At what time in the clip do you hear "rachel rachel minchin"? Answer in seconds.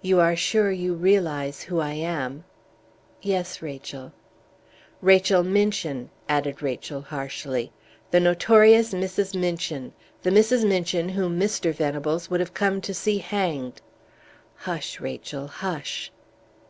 3.60-6.08